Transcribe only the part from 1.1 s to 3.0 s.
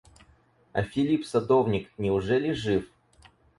садовник, неужели жив?